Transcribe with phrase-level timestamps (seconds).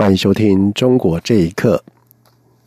[0.00, 1.84] 欢迎收听《中国这一刻》。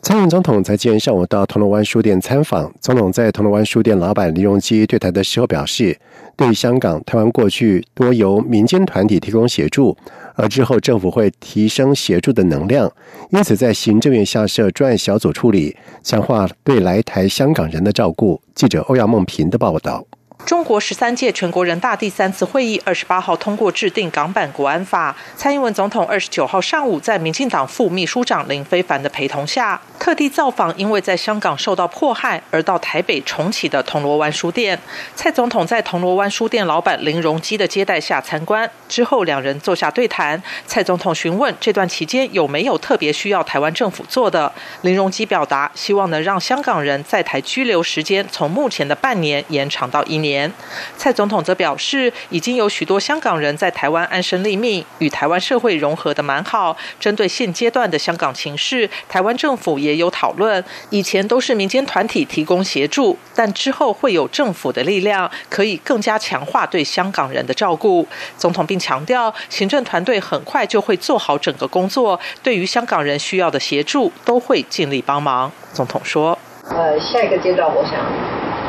[0.03, 2.71] 蔡英文总统在今天上午到铜锣湾书店参访。
[2.79, 5.97] 总统在铜锣湾书店老板李荣基对台的时候表示，
[6.35, 9.97] 对香港、台湾过去多由民间团体提供协助，
[10.35, 12.91] 而之后政府会提升协助的能量，
[13.31, 18.39] 因此在行政院下设专案小组处理，强化对来台香港人的照顾。
[18.53, 20.05] 记者欧阳梦平的报道。
[20.45, 25.15] 中国十三届全国人大第三次会议二十八号通过制定港版国安法。
[25.37, 34.77] 蔡英文总统二十九号上午在民进党副秘书长林非凡的陪同下，特地造访因为在香港受到迫害而到台北重启的铜锣湾书店。
[35.15, 40.43] 蔡总统在铜锣湾书店老板林荣基的接待下参观之后，两人坐下对谈。
[40.67, 44.51] 蔡总统询问这段期间有没有特别需要台湾政府做的，
[44.81, 50.51] 林荣基表达希望能让香港人在台居留时间从目前的半年延长到一年。
[50.97, 56.75] 蔡总统则表示，已经有许多香港人在台湾安身立命，与台湾社会融合的蛮好。
[56.99, 60.63] 针对现阶段的香港情势，台湾政府也也有讨论。
[60.89, 68.07] 以前都是民间团体提供协助，但之后会有政府的力量，可以更加强化对香港人的照顾。
[68.37, 75.51] 总统并强调，行政团队很快就会做好整个工作，对于香港人需要的协助，都会尽力帮忙。
[75.71, 76.37] 总统说
[76.69, 77.93] ：“呃，下一个阶段，我想。”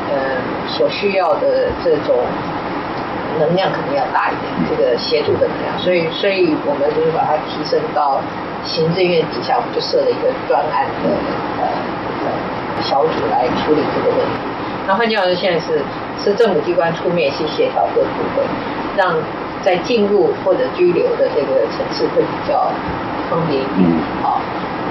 [0.04, 0.36] 呃，
[0.68, 2.14] 所需要的这种
[3.40, 8.20] 能量可能要大一点，这个协助的能量，所以，所以我们就是把它提升到
[8.64, 11.10] 行政院底下，我们就设了一个专案的
[11.60, 11.68] 呃
[12.82, 14.34] 小组来处理这个问题。
[14.86, 15.80] 那换句话说，现在是
[16.22, 18.44] 是政府机关出面去协调各部分，
[18.96, 19.16] 让
[19.62, 22.70] 在进入或者拘留的这个城市会比较
[23.30, 23.88] 方便一点。
[24.22, 24.40] 好，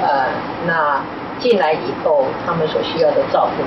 [0.01, 0.29] 呃，
[0.66, 1.01] 那
[1.39, 3.63] 进来以后，他们所需要的照顾。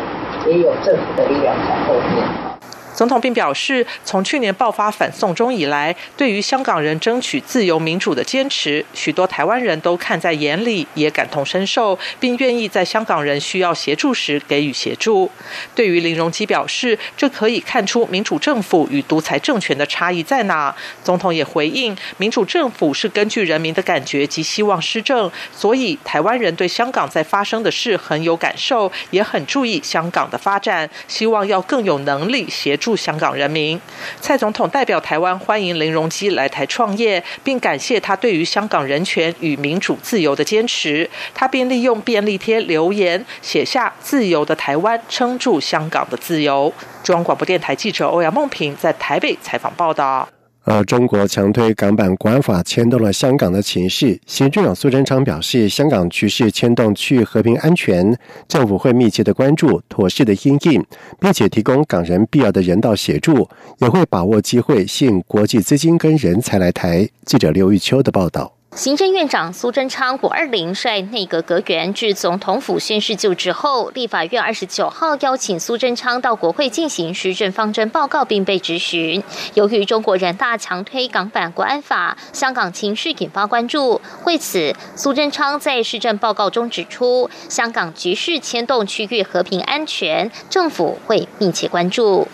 [0.49, 2.56] 也有政府的力量在后面。
[2.97, 15.31] 总统并表示，从去年爆发反送中以来，对于香港人争取自由民主的坚持，许多台湾人都看在眼里，也感同身受，并愿意在香港人需要协助时给予协助。
[15.75, 20.75] 对于林荣基表示，这可以看出民主政府与独裁政权的差异在哪。
[21.05, 32.86] 总统也回应，民主政府是根据人民的感觉及希望施政，所以台湾人对香港在发生的事很有感受，也很注意香港的发展，希望要更有能力协助。
[32.87, 33.81] 助香港人民，
[34.21, 41.11] 蔡总统代表台湾欢迎林荣基来台创业，并感谢他对于香港人权与民主自由的坚持。
[41.35, 46.73] 他便利用便利贴留言写下“自由的台湾，撑住香港的自由”。
[47.03, 50.29] 中央广播电台记者欧阳梦平在台北采访报道。
[50.69, 54.21] 而中国强推港版国安法，牵动了香港的情绪。
[54.27, 58.19] 行政长苏贞昌表示，香港局势牵动区域和平安全，
[58.49, 60.85] 政府会密切的关注，妥适的应应，
[61.21, 67.09] 并且提供港人必要的人道协助，也会把握机会吸引国际资金跟人才来台。
[67.25, 68.56] 记者刘玉秋的报道。
[68.77, 79.25] 行政院长苏贞昌五二零率内阁阁员至总统府宣誓就职后，立法院二十九号邀请苏贞昌到国会进行施政方针报告，并被质询。
[79.55, 83.99] 由于中国人大强推港版国安法，香港情势引发关注。
[84.25, 92.29] 为此，苏贞昌在施政报告中指出，香港局势牵动区域和平安全，政府会密切关注，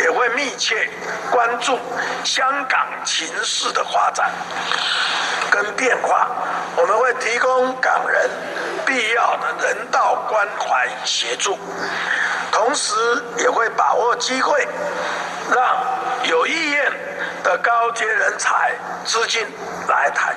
[0.00, 0.88] 也会密切
[1.30, 1.76] 关注
[2.24, 4.30] 香港情势的发展。
[5.54, 6.26] 跟变化，
[6.76, 8.28] 我们会提供港人
[8.84, 11.56] 必要的人道关怀协助，
[12.50, 12.92] 同时
[13.38, 14.66] 也会把握机会，
[15.54, 15.64] 让
[16.24, 16.92] 有意愿
[17.44, 18.72] 的高阶人才
[19.04, 19.46] 资金
[19.86, 20.34] 来台。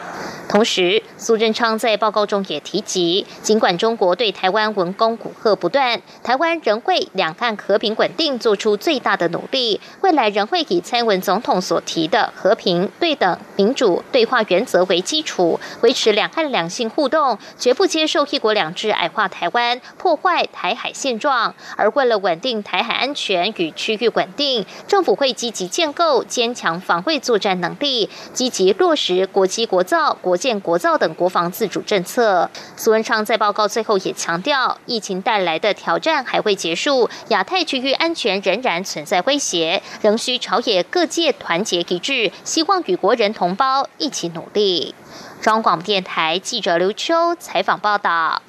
[0.49, 9.81] 同时，苏贞昌在报告中也提及，尽管中国对台湾文攻武吓不断，台湾仍为两岸和平稳定做出最大的努力。
[9.99, 21.53] 未来仍会以蔡文总统所提的和平、对等、民主对话原则为基础，维持两岸两性互动，绝不接受一国两制矮化台湾、破坏台海现状。
[21.75, 30.36] 而为了稳定台海安全与区域稳定，政府会积极建构坚强防卫作战能力，积极落实国际国造国。
[30.37, 32.49] 建国造等国防自主政策。
[32.75, 44.93] 苏文昌在报告最后也强调，疫情带来的挑战还未结束，亚太区域安全仍然存在威胁，仍需朝野各界团结一致，希望与国人同胞一起努力。
[45.41, 48.41] 中广电台记者刘秋采访报道。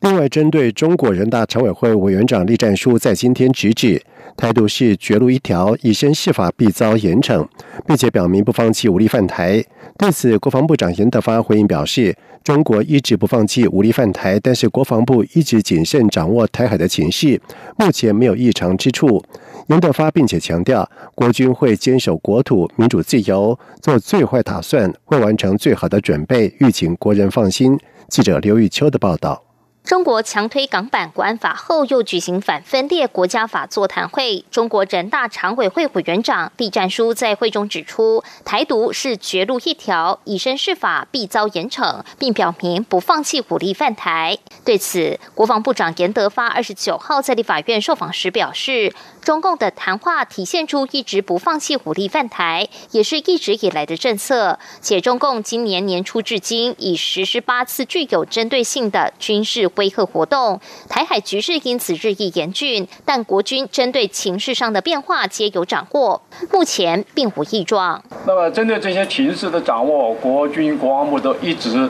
[0.00, 4.02] 另外，针对中国人大常委会委员长栗战书在今天直指
[4.36, 7.46] 态度是绝路一条，以身试法必遭严惩，
[7.86, 9.62] 并且表明不放弃武力犯台。
[9.98, 17.40] 对此，国防部长严德发回应表示：“中国一直不放弃武力犯台，但是国防部一直谨慎掌握台海的情势，
[17.76, 19.22] 目前没有异常之处。”
[19.68, 27.78] 严德发并且强调，国军会坚守国土民主自由，做最坏打算，会完成最好的准备，欲请国人放心。
[28.08, 29.49] 记者刘玉秋的报道。
[29.84, 34.44] 中国强推港版国安法后，又举行反分裂国家法座谈会。
[34.50, 44.38] 中国人大常委会委员长栗战书在会中指出，台独是绝路一条，以身试法必遭严惩，并表明不放弃武力犯台。
[44.64, 48.92] 对此，国防部长严德发二十九号在立法院受访时表示。
[49.22, 54.58] 中共的谈话体现出一直不放弃武力犯台，也是一直以来的政策。
[54.80, 62.88] 且中共今年年初至今已实施八次具有针对性的军事威吓活动，台海局势因此日益严峻。
[63.04, 68.02] 但国军针对情势上的变化皆有掌握，目前并无异状。
[68.26, 71.88] 那么，针对这些情势的掌握，国军国防部都一直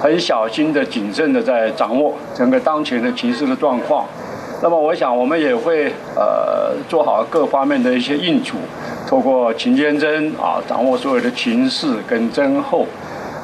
[0.00, 4.06] 很小心的、谨慎的在掌握整个当前的情势的状况。
[4.62, 8.56] 那么，我想我们也会呃做好各方面的一些应处，
[9.06, 12.86] 透过勤监侦啊，掌握所有的情势跟侦后，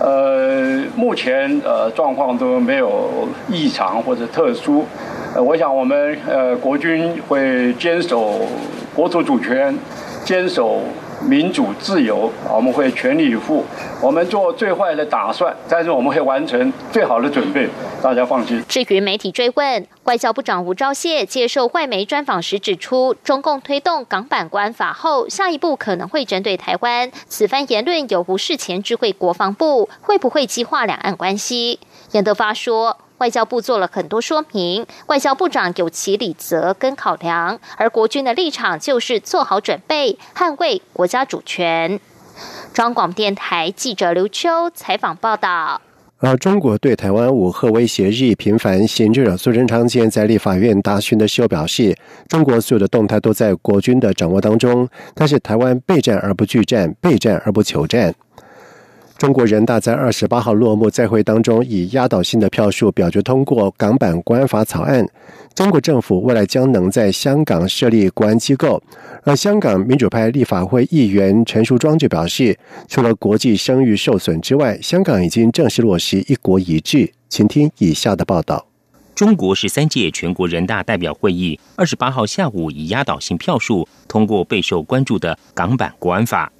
[0.00, 4.86] 呃，目前呃状况都没有异常或者特殊，
[5.34, 8.40] 呃，我想我们呃国军会坚守
[8.94, 9.76] 国土主权，
[10.24, 10.80] 坚守。
[11.28, 13.64] 民主自由，我们会全力以赴。
[14.00, 17.68] 我们做最坏的打算，但是我们会完成最好的准备，
[18.02, 18.62] 大家放心。
[18.68, 27.10] 至于媒体追问，外交部长吴钊燮接受外媒专访时指出，中共推动港版国安法后，下一步可能会针对台湾。
[27.28, 29.88] 此番言论有无事前知会国防部？
[30.00, 31.78] 会不会激化两岸关系？
[32.10, 32.98] 严德发说。
[33.22, 42.00] 外交部做了很多说明，外交部长有其理责跟考量，而国军的立场就是做好准备，捍卫国家主权。
[42.72, 45.80] 中广电台记者刘秋采访报道。
[46.18, 51.96] 而中国对台湾武核威胁日益频繁，行政长苏贞昌今天在立法院答询的时候表示，
[52.28, 58.12] 中国所有的动态都在国军的掌握当中，但是台湾备战而不拒战，备战而不求战。
[59.22, 65.06] 中国人大在二十八号落幕在会当中，以压倒性的票数表决通过港版国安法草案。
[65.54, 68.82] 中国政府未来将能在香港设立国安机构。
[69.22, 72.58] 而香港民主派立法会议员陈淑庄就表示，
[72.88, 77.12] 除了国际声誉受损之外，香港已经正式落实一国一制。
[77.28, 78.66] 请听以下的报道：
[79.14, 86.52] 中国十三届全国人大代表会议二十八号下午以压倒性票数通过备受关注的港版国安法。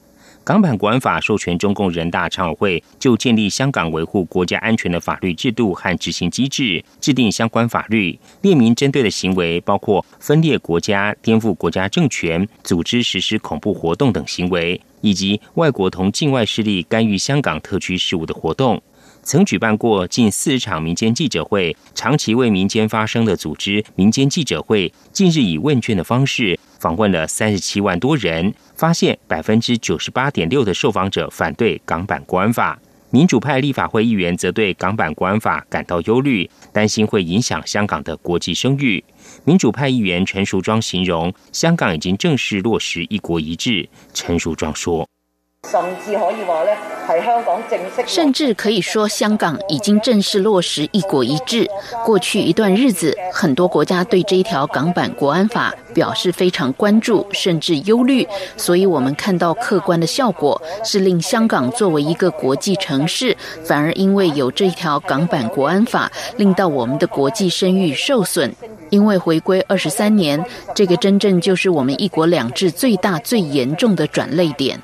[0.45, 18.83] 港版国安法授权中共人大常委会就建立香港维护国家安全的法律制度和执行机制，制定相关法律，列明针对的行为包括分裂国家、颠覆国家政权、组织实施恐怖活动等行为，以及外国同境外势力干预香港特区事务的活动。
[19.25, 32.77] 曾举办过近四十场民间记者会，长期为民间发声的组织民间记者会，近日以问卷的方式访问了三十七万多人，发现百分之九十八点六的受访者反对港版国安法。
[33.11, 39.05] 民主派立法会议员则对港版国安法感到忧虑，担心会影响香港的国际声誉。
[39.45, 43.89] 民主派议员陈淑庄形容，香港已经正式落实一国一制。
[44.13, 45.12] 陈淑庄说。
[45.71, 46.71] 甚至可以话呢，
[47.07, 48.05] 系香港正式。
[48.07, 51.67] 甚至可以说，香港已经正式落实一国一制。
[52.05, 58.27] 过去一段日子，很多国家对这一条港版国安法表示非常关注，甚至忧虑。
[58.57, 68.53] 所以，我们看到客观的效果是，令香港作为一个国际城市，反而因为有这一条港版国安法，令到我们的国际声誉受损。
[68.91, 74.79] 因为回归二十三年，这个真正就是我们一国两制最大、最严重的转泪点。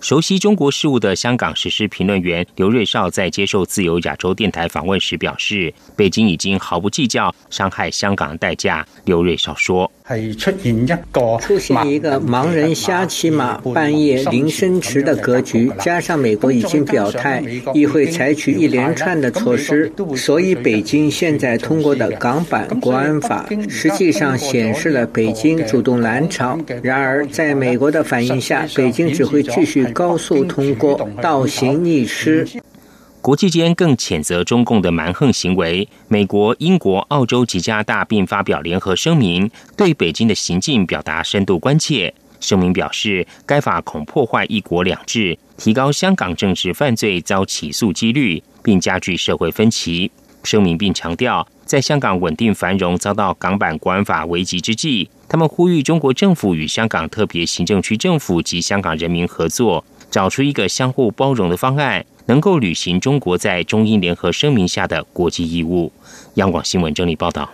[0.00, 9.90] 熟悉中国事务的香港时事评论员刘瑞绍在接受自由亚洲电台访问时表示：“北京已经毫不计较伤害香港的代价。”刘瑞绍说。
[10.16, 10.98] 系出现一个
[11.40, 17.42] 出现一个盲人瞎骑马、半夜临深池的格局，加上美国已经表态，
[17.74, 26.58] 议会采取一连串的措施，所以北京现在通过的港版国安法，实际上显示了北京主动拦潮。
[26.82, 32.46] 然而，在美国的反应下，北京只会继续高速通过，倒行逆施。
[33.20, 42.14] 国际间更谴责中共的蛮横行为，美国、英国、澳洲及加拿大并发表联合声明，对北京的行径表达深度关切。
[42.40, 50.10] 声明表示，该法恐破坏一国两制，提高香港政治犯罪遭起诉几率，并加剧社会分歧。
[50.44, 65.92] 声明并强调，在香港稳定繁荣遭到港版国安法危急之际，他们呼吁中国政府与香港特别行政区政府及香港人民合作，找出一个相互包容的方案，能够履行中国在中英联合声明下的国际义务。
[66.34, 67.48] 央广新闻整理报道。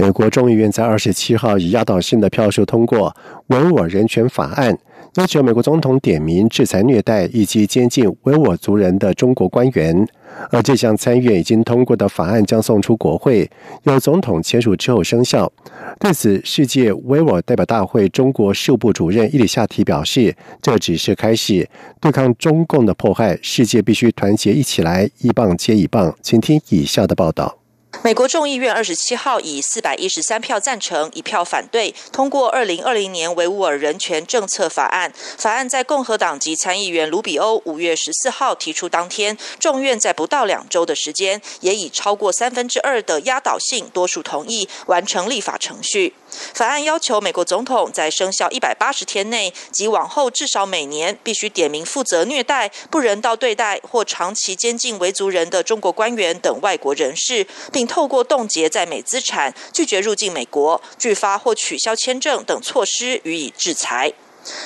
[0.00, 3.14] 美国众议院在二十七号以压倒性的票数通过
[3.48, 4.74] 维吾尔人权法案，
[5.16, 10.08] 要求美国总统点名制裁虐待以及监禁维吾尔族人的中国官员。
[10.50, 13.50] 而这项参议院已经通过的法案将送出国会，
[13.82, 15.52] 由总统签署之后生效。
[15.98, 21.68] 对此，世界维吾尔代表大会中国事务部主任伊里夏提表示：“这只是开始，
[22.00, 27.59] 对抗中共的迫害，世界必须团结一起来，一棒接一棒。”请听以下的报道。
[28.02, 35.12] 美国众议院二十七号以四百一十三票赞成、一票反对通过二零二零年维吾尔人权政策法案。
[35.36, 46.14] 法案在共和党籍参议员卢比欧五月十四号提出当天，众院在不到两周的时间，也以超过三分之二的压倒性多数同意完成立法程序。
[46.30, 64.12] 法案要求美国总统在生效一百八十天内及往后至少每年必须点名负责虐待、不人道对待或长期监禁维族人的中国官员等外国人士，并透过冻结在美资产、拒绝入境美国、拒发或取消签证等措施予以制裁。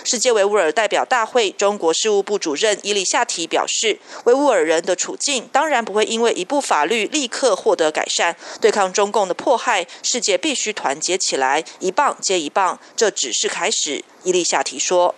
[0.04, 8.36] 世界维吾尔代表大会中国事务部主任伊利夏提表示，维吾尔人的处境当然不会因为一部法律立刻获得改善。
[8.60, 12.78] 对抗中共的迫害，世界必须团结起来，一棒接一棒。
[12.96, 15.14] 这只是开始，伊利夏提说：“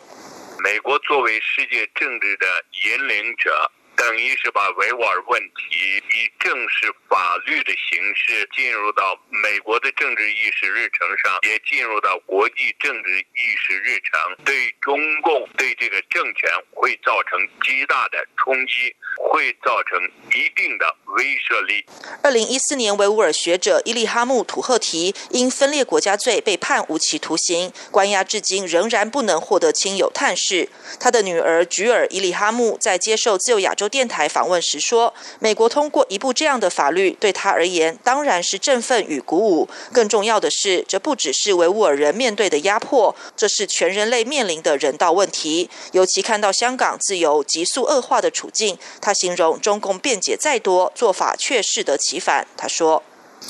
[0.63, 2.47] 美国作为世界政治的
[2.85, 19.99] 引领者。”等于是把维吾尔问题以正式法律的形式进入到美国的政治意识日程上，也进入到国际政治意识日程，对中共对这个政权会造成极大的冲击，会造成
[20.35, 21.85] 一定的威慑力。
[22.23, 30.69] 二零一四年，维吾尔学者伊利哈木·土赫提因分裂国家罪被判无期徒刑，关押至今仍然不能获得亲友探视。
[31.01, 33.86] 他的女儿菊尔·伊利哈木在接受自由亚洲。
[33.89, 39.69] 电台访问时说：“美国通过一部这样的法律，对他而言当然是振奋与鼓舞。
[39.93, 45.69] 更重要的是，这不只是维吾尔人面对的压迫，这是全人类面临的人道问题。
[45.93, 52.47] 尤其看到香港自由急速恶化的处境，他形容中共辩解再多，做法却适得其反。
[52.57, 53.03] 他说。”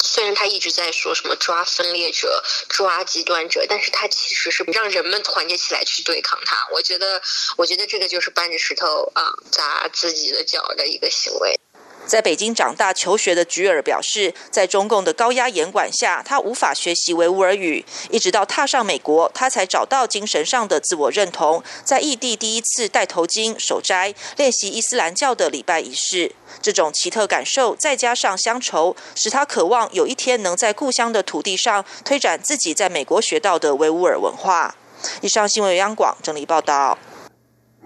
[0.02, 6.68] 虽然他一直在说什么抓分裂者、抓极端者，但是他其实是让人们团结起来去对抗他。
[6.72, 7.22] 我觉得，
[7.56, 11.58] 我觉得这个就是搬着石头啊砸自己的脚的一个行为。
[12.06, 17.84] 在北京长大求学的菊尔表示，在中共的高压严管下，他无法学习维吾尔语。
[18.10, 21.62] 一直到踏上美国，他才找到精神上的自我认同。
[21.84, 26.32] 在异地第一次戴头巾、守斋、练习伊斯兰教的礼拜仪式，
[26.62, 34.76] 这种奇特感受，再加上乡愁，使他渴望有一天能在故乡的土地上推展自己在美国学到的维吾尔文化。
[35.20, 36.96] 以上新闻由央广整理报道。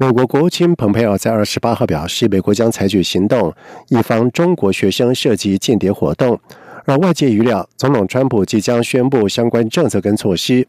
[0.00, 3.52] 美国国务卿蓬佩奥在二十八号表示，美国将采取行动，
[3.90, 6.40] 以防中国学生涉及间谍活动。
[6.86, 10.66] 而外界预料，总统川普即将宣布相关政策跟措施。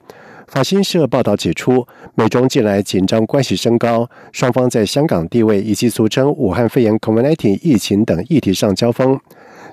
[0.47, 9.17] 法新社报道指出，美中近来紧张关系升高，双方在香港地位以及俗称武汉肺炎 （COVID-19） 疫情等议题上交锋。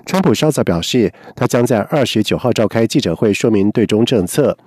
[0.05, 4.57] 川普稍早表示，他将在二十九号召开记者会，说明对中政策。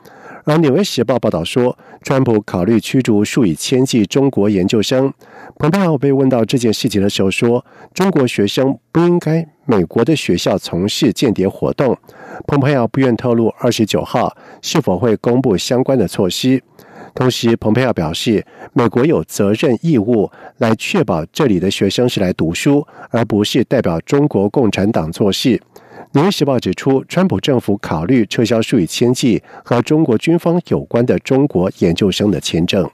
[0.44, 5.12] 而《纽约时报》报道说，川普考虑驱逐数以千计中国研究生。
[5.56, 11.96] 蓬佩奥被问到这件事情的时候说：“中国学生不应该美国的学校从事间谍活动。”
[12.48, 16.60] 蓬佩奥不愿透露二十九号是否会公布相关的措施。
[17.14, 25.50] 同时，蓬佩奥表示，美国有责任义务来确保这里的学生是来读书，而不是代表中国共产党做事。
[26.14, 32.88] 《纽约时报》指出，川普政府考虑撤销数以千计和中国军方有关的中国研究生的签证。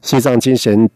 [0.00, 0.88] 西藏精神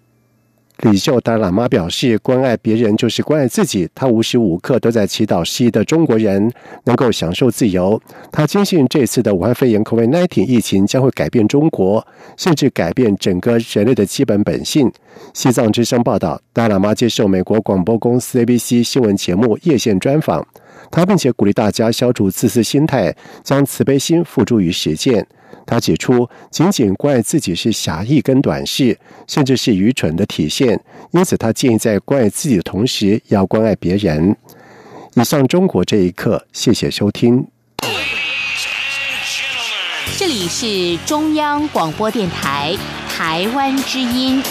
[0.81, 6.53] 领袖达喇嘛表示：“关爱别人就是关爱自己。”他无时无刻都在祈祷西的中国人
[6.85, 8.01] 能够享受自由。
[8.33, 12.05] 他坚信这次的武汉肺炎 （COVID-19） 疫情将会改变中国，
[12.37, 14.93] 甚至改变整个人类的基本本性。
[15.33, 20.47] 西藏之声报道，达喇嘛接受美国广播公司 ABC 新闻节目夜线专访。
[20.91, 25.27] 他并且鼓励大家消除自私心态，将慈悲心付诸于实践。
[25.67, 30.81] 他指出，仅仅关爱自己是狭义跟短视，甚至是愚蠢的体现。
[31.13, 34.37] 因此，他建议在关爱自己的同时，要关爱别人。
[35.15, 37.47] 以上中国这一刻，谢谢收听。
[40.17, 42.77] 这里是中央广播电台
[43.09, 44.43] 台湾之音。